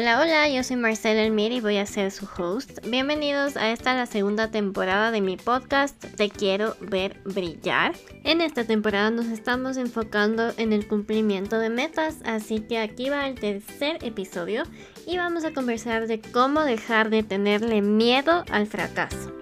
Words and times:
Hola, 0.00 0.18
hola, 0.18 0.48
yo 0.48 0.64
soy 0.64 0.76
Marcela 0.76 1.20
Elmir 1.20 1.52
y 1.52 1.60
voy 1.60 1.76
a 1.76 1.84
ser 1.84 2.10
su 2.10 2.26
host. 2.38 2.78
Bienvenidos 2.86 3.58
a 3.58 3.70
esta 3.70 3.92
la 3.92 4.06
segunda 4.06 4.50
temporada 4.50 5.10
de 5.10 5.20
mi 5.20 5.36
podcast 5.36 6.02
Te 6.16 6.30
quiero 6.30 6.74
ver 6.80 7.20
brillar. 7.26 7.92
En 8.24 8.40
esta 8.40 8.64
temporada 8.64 9.10
nos 9.10 9.26
estamos 9.26 9.76
enfocando 9.76 10.54
en 10.56 10.72
el 10.72 10.88
cumplimiento 10.88 11.58
de 11.58 11.68
metas, 11.68 12.16
así 12.24 12.60
que 12.60 12.78
aquí 12.78 13.10
va 13.10 13.28
el 13.28 13.38
tercer 13.38 14.02
episodio 14.02 14.62
y 15.06 15.18
vamos 15.18 15.44
a 15.44 15.52
conversar 15.52 16.06
de 16.06 16.18
cómo 16.18 16.62
dejar 16.62 17.10
de 17.10 17.22
tenerle 17.22 17.82
miedo 17.82 18.46
al 18.50 18.66
fracaso. 18.66 19.34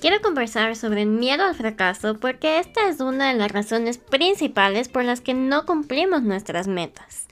Quiero 0.00 0.20
conversar 0.20 0.74
sobre 0.74 1.02
el 1.02 1.10
miedo 1.10 1.44
al 1.44 1.54
fracaso 1.54 2.18
porque 2.18 2.58
esta 2.58 2.88
es 2.88 2.98
una 2.98 3.28
de 3.32 3.38
las 3.38 3.52
razones 3.52 3.98
principales 3.98 4.88
por 4.88 5.04
las 5.04 5.20
que 5.20 5.32
no 5.32 5.64
cumplimos 5.64 6.24
nuestras 6.24 6.66
metas 6.66 7.28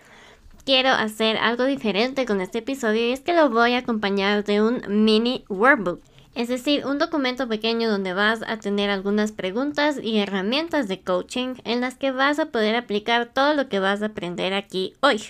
quiero 0.70 0.90
hacer 0.90 1.36
algo 1.36 1.64
diferente 1.64 2.26
con 2.26 2.40
este 2.40 2.58
episodio 2.58 3.08
y 3.08 3.10
es 3.10 3.18
que 3.18 3.32
lo 3.32 3.50
voy 3.50 3.74
a 3.74 3.78
acompañar 3.78 4.44
de 4.44 4.62
un 4.62 4.80
mini 4.86 5.44
workbook. 5.48 6.00
Es 6.36 6.46
decir, 6.46 6.86
un 6.86 7.00
documento 7.00 7.48
pequeño 7.48 7.90
donde 7.90 8.12
vas 8.12 8.44
a 8.46 8.56
tener 8.58 8.88
algunas 8.88 9.32
preguntas 9.32 9.98
y 10.00 10.20
herramientas 10.20 10.86
de 10.86 11.00
coaching 11.00 11.56
en 11.64 11.80
las 11.80 11.96
que 11.96 12.12
vas 12.12 12.38
a 12.38 12.52
poder 12.52 12.76
aplicar 12.76 13.26
todo 13.34 13.54
lo 13.54 13.68
que 13.68 13.80
vas 13.80 14.00
a 14.00 14.06
aprender 14.06 14.54
aquí 14.54 14.94
hoy. 15.00 15.20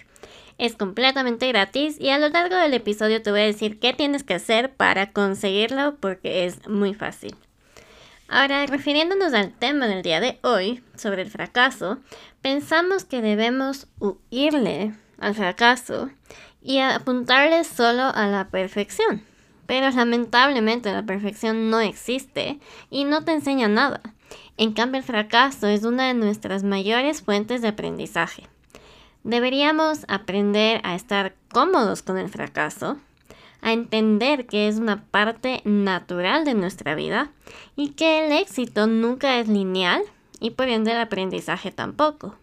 Es 0.59 0.77
completamente 0.77 1.49
gratis 1.49 1.99
y 1.99 2.11
a 2.11 2.19
lo 2.19 2.29
largo 2.29 2.57
del 2.57 2.75
episodio 2.75 3.23
te 3.23 3.31
voy 3.31 3.41
a 3.41 3.45
decir 3.45 3.81
qué 3.81 3.95
tienes 3.95 4.25
que 4.25 4.35
hacer 4.35 4.75
para 4.75 5.11
conseguirlo 5.11 5.97
porque 6.01 6.45
es 6.45 6.69
muy 6.69 6.93
fácil. 6.93 7.35
Ahora, 8.29 8.67
refiriéndonos 8.67 9.33
al 9.33 9.53
tema 9.55 9.89
del 9.89 10.03
día 10.03 10.21
de 10.21 10.39
hoy, 10.43 10.85
sobre 10.97 11.23
el 11.23 11.31
fracaso, 11.31 11.97
pensamos 12.43 13.05
que 13.05 13.23
debemos 13.23 13.87
huirle 13.99 14.93
al 15.21 15.35
fracaso 15.35 16.11
y 16.63 16.79
apuntarle 16.79 17.65
solo 17.65 18.03
a 18.03 18.27
la 18.27 18.49
perfección. 18.49 19.23
Pero 19.67 19.89
lamentablemente 19.91 20.93
la 20.93 21.05
perfección 21.05 21.71
no 21.71 21.81
existe 21.81 22.59
y 22.91 23.05
no 23.05 23.25
te 23.25 23.33
enseña 23.33 23.69
nada. 23.69 24.01
En 24.57 24.73
cambio 24.73 24.99
el 24.99 25.05
fracaso 25.05 25.69
es 25.69 25.85
una 25.85 26.09
de 26.09 26.15
nuestras 26.15 26.65
mayores 26.65 27.23
fuentes 27.23 27.63
de 27.63 27.69
aprendizaje. 27.69 28.49
Deberíamos 29.23 30.05
aprender 30.09 30.81
a 30.83 30.95
estar 30.95 31.35
cómodos 31.53 32.03
con 32.03 32.19
el 32.19 32.29
fracaso, 32.29 32.97
a 33.61 33.73
entender 33.73 34.47
que 34.47 34.67
es 34.67 34.77
una 34.77 35.05
parte 35.05 35.61
natural 35.65 36.45
de 36.45 36.55
nuestra 36.55 36.95
vida 36.95 37.31
y 37.77 37.91
que 37.91 38.25
el 38.25 38.33
éxito 38.33 38.87
nunca 38.87 39.39
es 39.39 39.49
lineal 39.49 40.03
y 40.41 40.51
por 40.51 40.69
ende 40.69 40.93
el 40.93 40.99
aprendizaje 40.99 41.71
tampoco. 41.71 42.40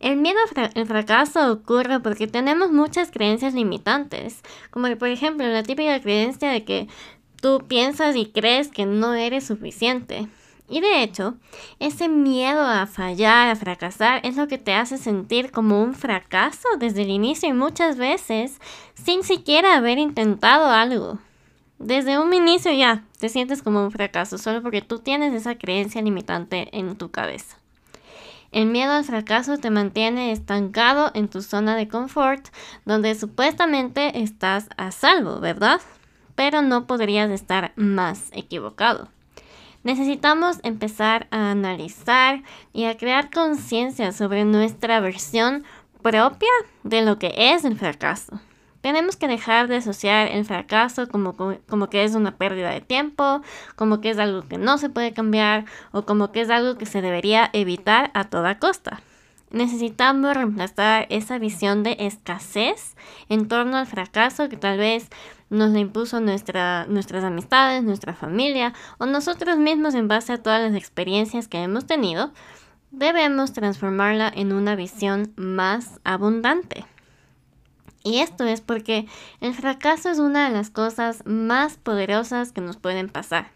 El 0.00 0.16
miedo 0.16 0.38
al 0.74 0.86
fracaso 0.86 1.52
ocurre 1.52 2.00
porque 2.00 2.26
tenemos 2.26 2.72
muchas 2.72 3.10
creencias 3.10 3.52
limitantes, 3.52 4.40
como 4.70 4.88
por 4.96 5.08
ejemplo 5.08 5.46
la 5.46 5.62
típica 5.62 6.00
creencia 6.00 6.48
de 6.48 6.64
que 6.64 6.88
tú 7.42 7.66
piensas 7.68 8.16
y 8.16 8.24
crees 8.24 8.68
que 8.68 8.86
no 8.86 9.12
eres 9.12 9.46
suficiente. 9.46 10.26
Y 10.70 10.80
de 10.80 11.02
hecho, 11.02 11.34
ese 11.80 12.08
miedo 12.08 12.62
a 12.62 12.86
fallar, 12.86 13.50
a 13.50 13.56
fracasar, 13.56 14.24
es 14.24 14.36
lo 14.36 14.48
que 14.48 14.56
te 14.56 14.72
hace 14.72 14.96
sentir 14.96 15.50
como 15.50 15.82
un 15.82 15.94
fracaso 15.94 16.68
desde 16.78 17.02
el 17.02 17.10
inicio 17.10 17.50
y 17.50 17.52
muchas 17.52 17.98
veces 17.98 18.58
sin 18.94 19.22
siquiera 19.22 19.76
haber 19.76 19.98
intentado 19.98 20.70
algo. 20.70 21.18
Desde 21.78 22.18
un 22.18 22.32
inicio 22.32 22.72
ya 22.72 23.04
te 23.18 23.28
sientes 23.28 23.62
como 23.62 23.84
un 23.84 23.90
fracaso 23.90 24.38
solo 24.38 24.62
porque 24.62 24.80
tú 24.80 25.00
tienes 25.00 25.34
esa 25.34 25.56
creencia 25.56 26.00
limitante 26.00 26.68
en 26.72 26.96
tu 26.96 27.10
cabeza. 27.10 27.59
El 28.52 28.66
miedo 28.66 28.92
al 28.92 29.04
fracaso 29.04 29.58
te 29.58 29.70
mantiene 29.70 30.32
estancado 30.32 31.12
en 31.14 31.28
tu 31.28 31.40
zona 31.40 31.76
de 31.76 31.86
confort, 31.86 32.48
donde 32.84 33.14
supuestamente 33.14 34.20
estás 34.20 34.68
a 34.76 34.90
salvo, 34.90 35.38
¿verdad? 35.38 35.80
Pero 36.34 36.60
no 36.60 36.86
podrías 36.86 37.30
estar 37.30 37.72
más 37.76 38.30
equivocado. 38.32 39.08
Necesitamos 39.84 40.58
empezar 40.62 41.28
a 41.30 41.52
analizar 41.52 42.42
y 42.72 42.84
a 42.84 42.96
crear 42.96 43.30
conciencia 43.30 44.12
sobre 44.12 44.44
nuestra 44.44 45.00
versión 45.00 45.64
propia 46.02 46.50
de 46.82 47.02
lo 47.02 47.18
que 47.18 47.32
es 47.36 47.64
el 47.64 47.78
fracaso. 47.78 48.40
Tenemos 48.80 49.16
que 49.16 49.28
dejar 49.28 49.68
de 49.68 49.76
asociar 49.76 50.28
el 50.28 50.44
fracaso 50.44 51.08
como, 51.08 51.36
como, 51.36 51.90
que 51.90 52.04
es 52.04 52.14
una 52.14 52.36
pérdida 52.36 52.70
de 52.70 52.80
tiempo, 52.80 53.42
como 53.76 54.00
que 54.00 54.10
es 54.10 54.18
algo 54.18 54.48
que 54.48 54.56
no 54.56 54.78
se 54.78 54.88
puede 54.88 55.12
cambiar 55.12 55.66
o 55.92 56.06
como 56.06 56.32
que 56.32 56.40
es 56.40 56.50
algo 56.50 56.78
que 56.78 56.86
se 56.86 57.02
debería 57.02 57.50
evitar 57.52 58.10
a 58.14 58.24
toda 58.24 58.58
costa. 58.58 59.02
Necesitamos 59.50 60.34
reemplazar 60.34 61.06
esa 61.10 61.38
visión 61.38 61.82
de 61.82 61.96
escasez 61.98 62.94
en 63.28 63.48
torno 63.48 63.76
al 63.76 63.86
fracaso 63.86 64.48
que 64.48 64.56
tal 64.56 64.78
vez 64.78 65.08
nos 65.50 65.70
la 65.70 65.80
impuso 65.80 66.20
nuestra, 66.20 66.86
nuestras 66.86 67.24
amistades, 67.24 67.82
nuestra 67.82 68.14
familia 68.14 68.72
o 68.98 69.06
nosotros 69.06 69.58
mismos 69.58 69.94
en 69.94 70.06
base 70.06 70.32
a 70.32 70.42
todas 70.42 70.62
las 70.62 70.80
experiencias 70.80 71.48
que 71.48 71.58
hemos 71.58 71.86
tenido. 71.86 72.32
Debemos 72.92 73.52
transformarla 73.52 74.32
en 74.34 74.52
una 74.52 74.76
visión 74.76 75.32
más 75.36 76.00
abundante. 76.04 76.86
Y 78.02 78.20
esto 78.20 78.44
es 78.44 78.60
porque 78.60 79.06
el 79.40 79.54
fracaso 79.54 80.08
es 80.10 80.18
una 80.18 80.48
de 80.48 80.54
las 80.54 80.70
cosas 80.70 81.22
más 81.26 81.76
poderosas 81.76 82.52
que 82.52 82.60
nos 82.60 82.76
pueden 82.76 83.08
pasar. 83.08 83.50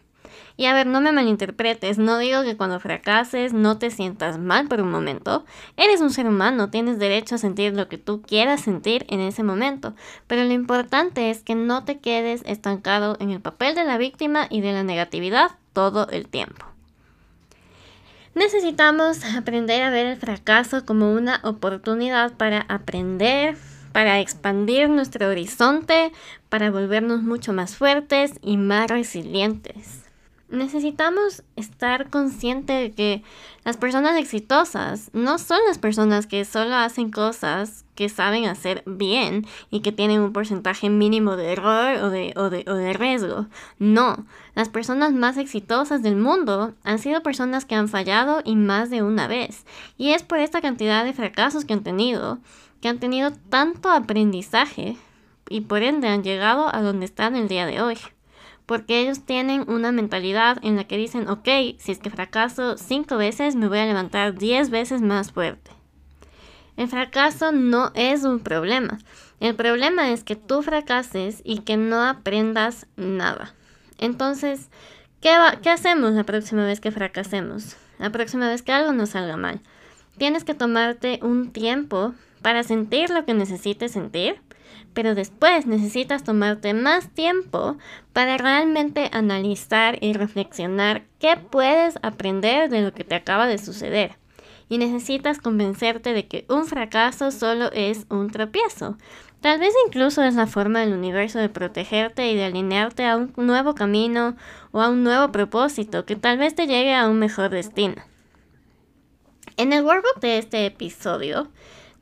Y 0.56 0.66
a 0.66 0.75
ver, 0.75 0.87
no 0.87 1.00
me 1.00 1.12
malinterpretes, 1.12 1.99
no 1.99 2.19
digo 2.19 2.43
que 2.43 2.56
cuando 2.56 2.78
fracases 2.78 3.53
no 3.53 3.78
te 3.78 3.91
sientas 3.91 4.38
mal 4.38 4.69
por 4.69 4.81
un 4.81 4.91
momento. 4.91 5.44
Eres 5.77 6.00
un 6.00 6.10
ser 6.10 6.27
humano, 6.27 6.71
tienes 6.71 6.99
derecho 6.99 7.34
a 7.34 7.38
sentir 7.38 7.75
lo 7.75 7.88
que 7.88 7.99
tú 7.99 8.22
quieras 8.22 8.60
sentir 8.60 9.05
en 9.09 9.21
ese 9.21 9.43
momento. 9.43 9.94
Pero 10.27 10.44
lo 10.44 10.53
importante 10.53 11.31
es 11.31 11.43
que 11.43 11.55
no 11.55 11.84
te 11.84 11.99
quedes 11.99 12.43
estancado 12.47 13.16
en 13.21 13.31
el 13.31 13.41
papel 13.41 13.75
de 13.75 13.84
la 13.84 13.99
víctima 13.99 14.47
y 14.49 14.61
de 14.61 14.72
la 14.72 14.84
negatividad 14.84 15.53
todo 15.72 16.09
el 16.11 16.28
tiempo. 16.28 16.66
Necesitamos 18.34 19.25
aprender 19.25 19.82
a 19.82 19.91
ver 19.91 20.06
el 20.06 20.16
fracaso 20.16 20.84
como 20.84 21.12
una 21.12 21.41
oportunidad 21.44 22.32
para 22.32 22.62
aprender, 22.69 23.56
para 23.94 24.19
expandir 24.19 24.88
nuestro 24.88 25.28
horizonte, 25.28 26.10
para 26.49 26.72
volvernos 26.72 27.22
mucho 27.22 27.53
más 27.53 27.77
fuertes 27.77 28.32
y 28.43 28.56
más 28.56 28.91
resilientes. 28.91 30.03
Necesitamos 30.49 31.44
estar 31.55 32.10
conscientes 32.10 32.81
de 32.81 32.91
que 32.91 33.22
las 33.65 33.77
personas 33.77 34.19
exitosas 34.19 35.10
no 35.12 35.38
son 35.38 35.60
las 35.69 35.78
personas 35.78 36.27
que 36.27 36.44
solo 36.44 36.75
hacen 36.75 37.12
cosas 37.12 37.84
que 37.94 38.09
saben 38.09 38.47
hacer 38.47 38.82
bien 38.84 39.47
y 39.71 39.78
que 39.78 39.93
tienen 39.93 40.22
un 40.22 40.32
porcentaje 40.32 40.91
mínimo 40.91 41.37
de 41.37 41.53
error 41.53 42.03
o 42.03 42.11
de, 42.11 42.34
o 42.37 42.50
de, 42.50 42.65
o 42.66 42.75
de 42.75 42.94
riesgo. 42.94 43.47
No, 43.78 44.26
las 44.56 44.71
personas 44.71 45.12
más 45.12 45.37
exitosas 45.37 46.03
del 46.03 46.16
mundo 46.16 46.75
han 46.82 46.99
sido 46.99 47.22
personas 47.22 47.65
que 47.65 47.76
han 47.76 47.88
fallado 47.88 48.43
y 48.44 48.56
más 48.56 48.91
de 48.91 49.05
una 49.05 49.28
vez. 49.28 49.65
Y 49.97 50.15
es 50.15 50.25
por 50.25 50.41
esta 50.41 50.61
cantidad 50.61 51.05
de 51.05 51.12
fracasos 51.12 51.65
que 51.65 51.75
han 51.75 51.84
tenido 51.84 52.41
que 52.84 52.88
han 52.90 52.98
tenido 52.98 53.32
tanto 53.48 53.88
aprendizaje 53.88 54.98
y 55.48 55.62
por 55.62 55.82
ende 55.82 56.06
han 56.06 56.22
llegado 56.22 56.68
a 56.70 56.82
donde 56.82 57.06
están 57.06 57.34
el 57.34 57.48
día 57.48 57.64
de 57.64 57.80
hoy. 57.80 57.96
Porque 58.66 59.00
ellos 59.00 59.24
tienen 59.24 59.64
una 59.70 59.90
mentalidad 59.90 60.58
en 60.62 60.76
la 60.76 60.84
que 60.84 60.98
dicen, 60.98 61.30
ok, 61.30 61.48
si 61.78 61.92
es 61.92 61.98
que 61.98 62.10
fracaso 62.10 62.76
cinco 62.76 63.16
veces, 63.16 63.56
me 63.56 63.68
voy 63.68 63.78
a 63.78 63.86
levantar 63.86 64.34
diez 64.34 64.68
veces 64.68 65.00
más 65.00 65.32
fuerte. 65.32 65.70
El 66.76 66.88
fracaso 66.88 67.52
no 67.52 67.90
es 67.94 68.24
un 68.24 68.40
problema. 68.40 68.98
El 69.40 69.54
problema 69.54 70.10
es 70.10 70.22
que 70.22 70.36
tú 70.36 70.60
fracases 70.60 71.40
y 71.42 71.60
que 71.60 71.78
no 71.78 72.02
aprendas 72.02 72.87
nada. 72.96 73.54
Entonces, 73.96 74.69
¿qué, 75.22 75.34
¿qué 75.62 75.70
hacemos 75.70 76.12
la 76.12 76.25
próxima 76.25 76.66
vez 76.66 76.80
que 76.80 76.92
fracasemos? 76.92 77.78
La 77.98 78.10
próxima 78.10 78.46
vez 78.46 78.60
que 78.60 78.72
algo 78.72 78.92
nos 78.92 79.08
salga 79.08 79.38
mal. 79.38 79.62
Tienes 80.16 80.44
que 80.44 80.55
tomarte 80.55 81.19
un 81.22 81.50
tiempo 81.50 82.14
para 82.40 82.62
sentir 82.62 83.11
lo 83.11 83.25
que 83.25 83.34
necesites 83.34 83.93
sentir, 83.93 84.40
pero 84.93 85.14
después 85.14 85.66
necesitas 85.66 86.22
tomarte 86.22 86.72
más 86.72 87.08
tiempo 87.11 87.76
para 88.12 88.38
realmente 88.38 89.11
analizar 89.12 89.99
y 90.00 90.12
reflexionar 90.12 91.02
qué 91.19 91.37
puedes 91.37 91.99
aprender 92.02 92.70
de 92.70 92.82
lo 92.82 92.93
que 92.94 93.02
te 93.02 93.16
acaba 93.16 93.46
de 93.46 93.58
suceder. 93.58 94.16
Y 94.69 94.78
necesitas 94.78 95.40
convencerte 95.40 96.12
de 96.12 96.26
que 96.26 96.46
un 96.49 96.64
fracaso 96.64 97.31
solo 97.31 97.70
es 97.72 98.06
un 98.08 98.31
tropiezo. 98.31 98.96
Tal 99.40 99.58
vez 99.58 99.75
incluso 99.87 100.22
es 100.22 100.37
la 100.37 100.46
forma 100.46 100.81
del 100.81 100.94
universo 100.94 101.38
de 101.38 101.50
protegerte 101.50 102.31
y 102.31 102.37
de 102.37 102.44
alinearte 102.44 103.05
a 103.05 103.16
un 103.16 103.32
nuevo 103.37 103.75
camino 103.75 104.37
o 104.70 104.81
a 104.81 104.88
un 104.88 105.02
nuevo 105.02 105.32
propósito 105.32 106.06
que 106.06 106.16
tal 106.16 106.38
vez 106.38 106.55
te 106.55 106.66
llegue 106.66 106.94
a 106.94 107.08
un 107.08 107.19
mejor 107.19 107.50
destino. 107.50 108.13
En 109.56 109.72
el 109.72 109.84
workbook 109.84 110.20
de 110.20 110.38
este 110.38 110.66
episodio, 110.66 111.46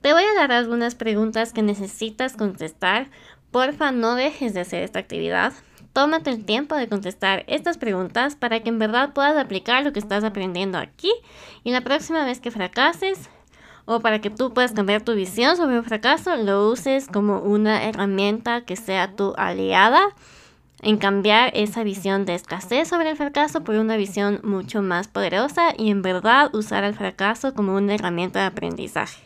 te 0.00 0.14
voy 0.14 0.22
a 0.22 0.40
dar 0.40 0.52
algunas 0.52 0.94
preguntas 0.94 1.52
que 1.52 1.60
necesitas 1.60 2.34
contestar. 2.34 3.10
Porfa, 3.50 3.92
no 3.92 4.14
dejes 4.14 4.54
de 4.54 4.60
hacer 4.60 4.82
esta 4.82 5.00
actividad. 5.00 5.52
Tómate 5.92 6.30
el 6.30 6.46
tiempo 6.46 6.76
de 6.76 6.88
contestar 6.88 7.44
estas 7.48 7.76
preguntas 7.76 8.36
para 8.36 8.60
que 8.60 8.70
en 8.70 8.78
verdad 8.78 9.12
puedas 9.12 9.36
aplicar 9.36 9.84
lo 9.84 9.92
que 9.92 9.98
estás 9.98 10.24
aprendiendo 10.24 10.78
aquí 10.78 11.12
y 11.62 11.72
la 11.72 11.82
próxima 11.82 12.24
vez 12.24 12.40
que 12.40 12.50
fracases 12.50 13.28
o 13.84 14.00
para 14.00 14.22
que 14.22 14.30
tú 14.30 14.54
puedas 14.54 14.72
cambiar 14.72 15.02
tu 15.02 15.14
visión 15.14 15.58
sobre 15.58 15.78
un 15.78 15.84
fracaso, 15.84 16.34
lo 16.36 16.70
uses 16.70 17.06
como 17.06 17.40
una 17.40 17.84
herramienta 17.84 18.62
que 18.62 18.76
sea 18.76 19.14
tu 19.14 19.34
aliada 19.36 20.00
en 20.82 20.98
cambiar 20.98 21.50
esa 21.54 21.84
visión 21.84 22.26
de 22.26 22.34
escasez 22.34 22.88
sobre 22.88 23.10
el 23.10 23.16
fracaso 23.16 23.64
por 23.64 23.76
una 23.76 23.96
visión 23.96 24.40
mucho 24.42 24.82
más 24.82 25.08
poderosa 25.08 25.72
y 25.78 25.90
en 25.90 26.02
verdad 26.02 26.54
usar 26.54 26.84
el 26.84 26.94
fracaso 26.94 27.54
como 27.54 27.76
una 27.76 27.94
herramienta 27.94 28.40
de 28.40 28.46
aprendizaje. 28.46 29.22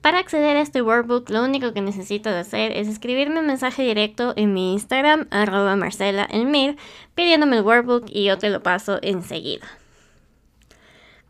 Para 0.00 0.18
acceder 0.18 0.56
a 0.56 0.62
este 0.62 0.82
workbook, 0.82 1.30
lo 1.30 1.44
único 1.44 1.72
que 1.72 1.80
necesitas 1.80 2.34
hacer 2.34 2.72
es 2.72 2.88
escribirme 2.88 3.38
un 3.38 3.46
mensaje 3.46 3.84
directo 3.84 4.32
en 4.34 4.52
mi 4.52 4.72
Instagram, 4.72 5.28
arroba 5.30 5.76
Marcela 5.76 6.24
Elmir, 6.24 6.76
pidiéndome 7.14 7.58
el 7.58 7.62
workbook 7.62 8.06
y 8.08 8.24
yo 8.24 8.36
te 8.36 8.50
lo 8.50 8.64
paso 8.64 8.98
enseguida. 9.00 9.68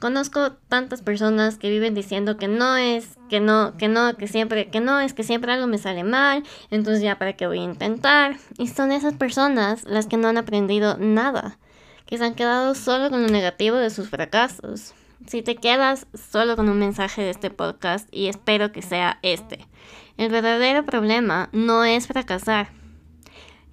Conozco 0.02 0.50
tantas 0.68 1.00
personas 1.00 1.58
que 1.58 1.70
viven 1.70 1.94
diciendo 1.94 2.36
que 2.36 2.48
no 2.48 2.76
es, 2.76 3.16
que 3.30 3.38
no, 3.38 3.76
que 3.78 3.86
no, 3.86 4.16
que 4.16 4.26
siempre, 4.26 4.68
que 4.68 4.80
no, 4.80 4.98
es 4.98 5.14
que 5.14 5.22
siempre 5.22 5.52
algo 5.52 5.68
me 5.68 5.78
sale 5.78 6.02
mal, 6.02 6.42
entonces 6.72 7.04
ya 7.04 7.20
para 7.20 7.34
qué 7.34 7.46
voy 7.46 7.60
a 7.60 7.62
intentar. 7.62 8.36
Y 8.58 8.66
son 8.66 8.90
esas 8.90 9.14
personas 9.14 9.84
las 9.84 10.08
que 10.08 10.16
no 10.16 10.26
han 10.26 10.38
aprendido 10.38 10.96
nada, 10.98 11.56
que 12.04 12.18
se 12.18 12.24
han 12.24 12.34
quedado 12.34 12.74
solo 12.74 13.10
con 13.10 13.22
lo 13.22 13.28
negativo 13.28 13.76
de 13.76 13.90
sus 13.90 14.08
fracasos. 14.08 14.92
Si 15.28 15.40
te 15.40 15.54
quedas 15.54 16.08
solo 16.32 16.56
con 16.56 16.68
un 16.68 16.80
mensaje 16.80 17.22
de 17.22 17.30
este 17.30 17.50
podcast, 17.50 18.08
y 18.10 18.26
espero 18.26 18.72
que 18.72 18.82
sea 18.82 19.20
este, 19.22 19.68
el 20.16 20.32
verdadero 20.32 20.84
problema 20.84 21.48
no 21.52 21.84
es 21.84 22.08
fracasar, 22.08 22.70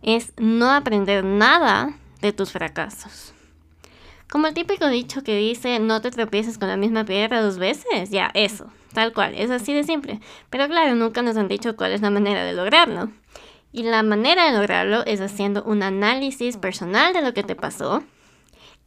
es 0.03 0.33
no 0.37 0.69
aprender 0.69 1.23
nada 1.23 1.97
de 2.21 2.33
tus 2.33 2.51
fracasos. 2.51 3.33
Como 4.29 4.45
el 4.45 4.53
típico 4.53 4.87
dicho 4.89 5.23
que 5.23 5.35
dice 5.35 5.79
no 5.79 6.01
te 6.01 6.11
tropieces 6.11 6.59
con 6.59 6.67
la 6.67 6.77
misma 6.77 7.03
piedra 7.03 7.41
dos 7.41 7.57
veces, 7.57 8.11
ya, 8.11 8.29
eso, 8.35 8.71
tal 8.93 9.11
cual, 9.11 9.33
es 9.35 9.49
así 9.49 9.73
de 9.73 9.83
simple. 9.83 10.19
Pero 10.51 10.67
claro, 10.67 10.93
nunca 10.93 11.23
nos 11.23 11.35
han 11.35 11.47
dicho 11.47 11.75
cuál 11.75 11.93
es 11.93 12.01
la 12.01 12.11
manera 12.11 12.43
de 12.43 12.53
lograrlo. 12.53 13.09
Y 13.71 13.83
la 13.83 14.03
manera 14.03 14.45
de 14.45 14.55
lograrlo 14.55 15.03
es 15.05 15.19
haciendo 15.19 15.63
un 15.63 15.81
análisis 15.81 16.57
personal 16.57 17.11
de 17.13 17.23
lo 17.23 17.33
que 17.33 17.41
te 17.41 17.55
pasó, 17.55 18.03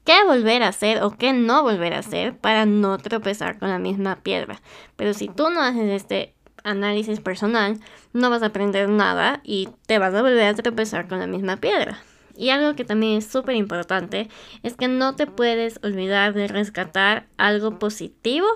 qué 0.04 0.24
volver 0.24 0.62
a 0.62 0.68
hacer 0.68 1.02
o 1.02 1.10
qué 1.10 1.32
no 1.32 1.64
volver 1.64 1.94
a 1.94 1.98
hacer 1.98 2.36
para 2.36 2.64
no 2.64 2.98
tropezar 2.98 3.58
con 3.58 3.68
la 3.68 3.80
misma 3.80 4.16
piedra. 4.22 4.60
Pero 4.94 5.12
si 5.12 5.26
tú 5.26 5.50
no 5.50 5.60
haces 5.60 5.90
este 5.90 6.34
análisis 6.62 7.18
personal, 7.18 7.80
no 8.12 8.30
vas 8.30 8.44
a 8.44 8.46
aprender 8.46 8.88
nada 8.88 9.40
y 9.42 9.68
te 9.86 9.98
vas 9.98 10.14
a 10.14 10.22
volver 10.22 10.46
a 10.46 10.54
tropezar 10.54 11.08
con 11.08 11.18
la 11.18 11.26
misma 11.26 11.56
piedra. 11.56 12.00
Y 12.36 12.50
algo 12.50 12.74
que 12.74 12.84
también 12.84 13.18
es 13.18 13.26
súper 13.26 13.56
importante 13.56 14.28
es 14.62 14.74
que 14.74 14.88
no 14.88 15.16
te 15.16 15.26
puedes 15.26 15.78
olvidar 15.82 16.34
de 16.34 16.48
rescatar 16.48 17.26
algo 17.36 17.78
positivo, 17.78 18.46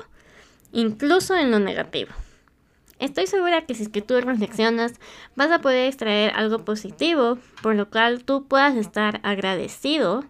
incluso 0.73 1.37
en 1.37 1.50
lo 1.50 1.58
negativo. 1.58 2.12
Estoy 2.99 3.26
segura 3.26 3.67
que 3.67 3.75
si 3.75 3.82
es 3.82 3.88
que 3.90 4.00
tú 4.00 4.19
reflexionas, 4.20 4.94
vas 5.34 5.50
a 5.50 5.61
poder 5.61 5.88
extraer 5.88 6.32
algo 6.34 6.64
positivo, 6.64 7.38
por 7.62 7.75
lo 7.75 7.90
cual 7.90 8.25
tú 8.25 8.46
puedas 8.46 8.75
estar 8.75 9.20
agradecido 9.23 10.25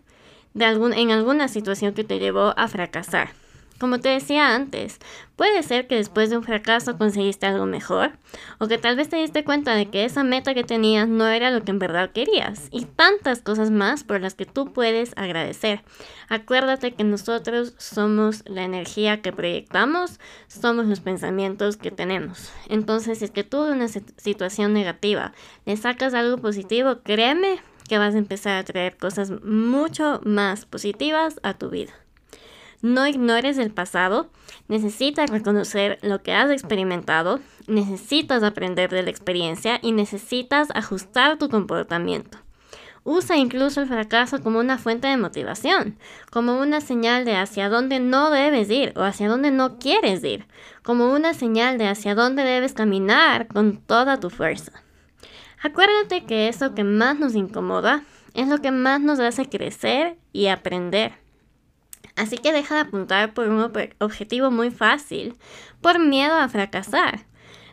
en 0.54 1.10
alguna 1.10 1.49
situación 1.49 1.94
que 1.94 2.02
te 2.02 2.19
llevó 2.19 2.54
a 2.56 2.66
fracasar. 2.66 3.31
Como 3.78 4.00
te 4.00 4.08
decía 4.08 4.55
antes, 4.55 4.99
puede 5.37 5.62
ser 5.62 5.87
que 5.87 5.96
después 5.96 6.31
de 6.31 6.38
un 6.38 6.43
fracaso 6.43 6.96
conseguiste 6.96 7.44
algo 7.44 7.67
mejor, 7.67 8.12
o 8.58 8.69
que 8.69 8.78
tal 8.78 8.96
vez 8.96 9.11
te 9.11 9.17
diste 9.17 9.44
cuenta 9.44 9.75
de 9.75 9.90
que 9.90 10.06
esa 10.06 10.25
meta 10.25 10.55
que 10.55 10.64
tenías 10.64 11.08
no 11.08 11.26
era 11.26 11.50
lo 11.50 11.62
que 11.62 11.73
en 11.73 11.78
verdad 11.78 12.11
querías, 12.11 12.69
y 12.70 12.87
tantas 12.87 13.43
cosas 13.43 13.70
más 13.70 14.02
por 14.02 14.23
las 14.23 14.34
que 14.34 14.46
tú 14.46 14.73
puedes 14.73 15.12
agradecer. 15.17 15.84
Acuérdate 16.31 16.94
que 16.94 17.05
nosotros 17.05 17.75
somos 17.76 18.44
la 18.46 18.62
energía 18.62 19.20
que 19.20 19.32
proyectamos, 19.32 20.20
somos 20.49 20.87
los 20.87 21.00
pensamientos 21.00 21.76
que 21.76 21.90
tenemos. 21.90 22.50
Entonces, 22.70 23.19
si 23.19 23.26
es 23.26 23.31
que 23.31 23.44
tú 23.44 23.64
de 23.64 23.73
una 23.73 23.88
situación 23.88 24.73
negativa 24.73 25.34
le 25.67 25.76
sacas 25.76 26.14
algo 26.14 26.38
positivo, 26.38 27.00
créeme 27.02 27.61
que 27.90 27.99
vas 27.99 28.14
a 28.14 28.19
empezar 28.19 28.56
a 28.56 28.64
traer 28.64 28.96
cosas 28.96 29.31
mucho 29.44 30.20
más 30.25 30.64
positivas 30.64 31.38
a 31.43 31.52
tu 31.55 31.69
vida. 31.69 31.93
No 32.87 33.05
ignores 33.05 33.59
el 33.59 33.73
pasado, 33.73 34.31
necesitas 34.69 35.29
reconocer 35.29 35.99
lo 36.03 36.23
que 36.23 36.33
has 36.33 36.53
experimentado, 36.53 37.41
necesitas 37.67 38.44
aprender 38.44 38.91
de 38.91 39.03
la 39.03 39.11
experiencia 39.11 39.81
y 39.83 39.91
necesitas 39.91 40.69
ajustar 40.73 41.37
tu 41.37 41.49
comportamiento. 41.49 42.38
Usa 43.03 43.38
incluso 43.38 43.81
el 43.81 43.88
fracaso 43.88 44.41
como 44.41 44.61
una 44.61 44.79
fuente 44.79 45.09
de 45.09 45.17
motivación, 45.17 45.99
como 46.31 46.61
una 46.61 46.81
señal 46.81 47.25
de 47.25 47.35
hacia 47.35 47.69
dónde 47.69 47.99
no 47.99 48.31
debes 48.31 48.71
ir 48.71 48.93
o 48.94 49.03
hacia 49.03 49.29
dónde 49.29 49.50
no 49.50 49.81
quieres 49.81 50.23
ir, 50.23 50.47
como 50.85 51.12
una 51.12 51.35
señal 51.35 51.79
de 51.79 51.88
hacia 51.88 52.15
dónde 52.15 52.44
debes 52.44 52.73
caminar 52.73 53.49
con 53.49 53.79
toda 53.79 54.21
tu 54.21 54.31
fuerza. 54.31 54.71
Acuérdate 55.61 56.25
que 56.25 56.47
eso 56.47 56.73
que 56.77 56.85
más 56.85 57.19
nos 57.19 57.35
incomoda 57.35 58.05
es 58.35 58.47
lo 58.47 58.59
que 58.59 58.71
más 58.71 59.00
nos 59.00 59.19
hace 59.19 59.49
crecer 59.49 60.19
y 60.33 60.47
aprender. 60.47 61.25
Así 62.16 62.38
que 62.38 62.52
deja 62.52 62.74
de 62.74 62.80
apuntar 62.80 63.34
por 63.34 63.48
un 63.48 63.70
objetivo 63.98 64.50
muy 64.50 64.70
fácil, 64.70 65.36
por 65.80 65.98
miedo 65.98 66.34
a 66.34 66.48
fracasar. 66.48 67.26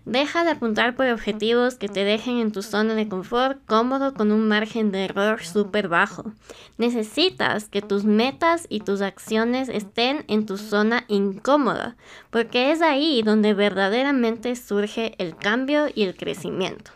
Deja 0.05 0.43
de 0.43 0.51
apuntar 0.51 0.97
por 0.97 1.07
objetivos 1.07 1.75
que 1.75 1.87
te 1.87 2.03
dejen 2.03 2.37
en 2.39 2.51
tu 2.51 2.61
zona 2.61 2.93
de 2.93 3.07
confort 3.07 3.65
cómodo 3.65 4.13
con 4.13 4.33
un 4.33 4.49
margen 4.49 4.91
de 4.91 5.05
error 5.05 5.41
súper 5.45 5.87
bajo. 5.87 6.33
Necesitas 6.77 7.69
que 7.69 7.81
tus 7.81 8.03
metas 8.03 8.67
y 8.67 8.81
tus 8.81 8.99
acciones 8.99 9.69
estén 9.69 10.25
en 10.27 10.45
tu 10.45 10.57
zona 10.57 11.05
incómoda, 11.07 11.95
porque 12.31 12.71
es 12.71 12.81
ahí 12.81 13.21
donde 13.23 13.53
verdaderamente 13.53 14.57
surge 14.57 15.15
el 15.19 15.37
cambio 15.37 15.87
y 15.95 16.03
el 16.03 16.17
crecimiento. 16.17 16.91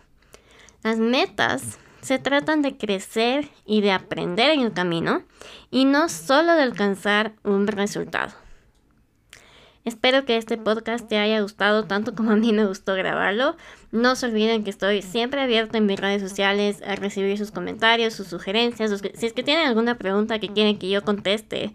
Las 0.83 0.97
metas 0.97 1.79
se 2.01 2.19
tratan 2.19 2.61
de 2.61 2.77
crecer 2.77 3.47
y 3.65 3.81
de 3.81 3.91
aprender 3.91 4.51
en 4.51 4.61
el 4.61 4.73
camino 4.73 5.23
y 5.71 5.85
no 5.85 6.09
solo 6.09 6.53
de 6.55 6.63
alcanzar 6.63 7.33
un 7.43 7.67
resultado. 7.67 8.33
Espero 9.87 10.25
que 10.25 10.35
este 10.35 10.57
podcast 10.57 11.07
te 11.07 11.17
haya 11.17 11.39
gustado 11.39 11.85
tanto 11.85 12.13
como 12.13 12.31
a 12.31 12.35
mí 12.35 12.51
me 12.51 12.65
gustó 12.65 12.93
grabarlo. 12.93 13.55
No 13.91 14.17
se 14.17 14.25
olviden 14.25 14.65
que 14.65 14.69
estoy 14.69 15.01
siempre 15.01 15.39
abierta 15.39 15.77
en 15.77 15.85
mis 15.85 15.97
redes 15.97 16.21
sociales 16.21 16.81
a 16.85 16.95
recibir 16.97 17.37
sus 17.37 17.51
comentarios, 17.51 18.13
sus 18.13 18.27
sugerencias. 18.27 18.91
Si 19.13 19.25
es 19.25 19.31
que 19.31 19.43
tienen 19.43 19.65
alguna 19.65 19.97
pregunta 19.97 20.39
que 20.39 20.49
quieren 20.49 20.77
que 20.77 20.89
yo 20.89 21.03
conteste, 21.03 21.71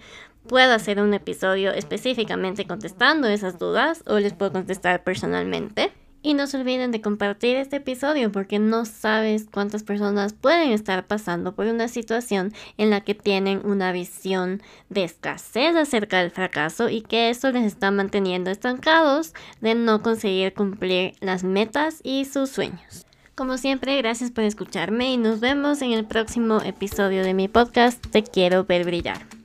puedo 0.46 0.74
hacer 0.74 1.00
un 1.00 1.14
episodio 1.14 1.72
específicamente 1.72 2.66
contestando 2.66 3.28
esas 3.28 3.58
dudas 3.58 4.02
o 4.06 4.18
les 4.18 4.34
puedo 4.34 4.52
contestar 4.52 5.04
personalmente. 5.04 5.90
Y 6.22 6.34
no 6.34 6.46
se 6.46 6.58
olviden 6.58 6.92
de 6.92 7.00
compartir 7.00 7.56
este 7.56 7.76
episodio 7.76 8.30
porque 8.30 8.60
no 8.60 8.84
sabes 8.84 9.46
cuántas 9.52 9.82
personas 9.82 10.32
pueden 10.32 10.70
estar 10.70 11.06
pasando 11.06 11.54
por 11.54 11.66
una 11.66 11.88
situación 11.88 12.52
en 12.78 12.90
la 12.90 13.00
que 13.00 13.14
tienen 13.14 13.60
una 13.64 13.90
visión 13.90 14.62
de 14.88 15.02
escasez 15.02 15.74
acerca 15.74 16.20
del 16.20 16.30
fracaso 16.30 16.88
y 16.88 17.02
que 17.02 17.28
eso 17.28 17.50
les 17.50 17.64
está 17.64 17.90
manteniendo 17.90 18.50
estancados 18.50 19.34
de 19.60 19.74
no 19.74 20.02
conseguir 20.02 20.54
cumplir 20.54 21.14
las 21.20 21.42
metas 21.42 22.00
y 22.04 22.24
sus 22.24 22.50
sueños. 22.50 23.04
Como 23.34 23.58
siempre, 23.58 23.96
gracias 23.96 24.30
por 24.30 24.44
escucharme 24.44 25.12
y 25.12 25.16
nos 25.16 25.40
vemos 25.40 25.82
en 25.82 25.92
el 25.92 26.04
próximo 26.04 26.60
episodio 26.62 27.24
de 27.24 27.34
mi 27.34 27.48
podcast 27.48 28.04
Te 28.10 28.22
quiero 28.22 28.64
ver 28.64 28.84
brillar. 28.84 29.41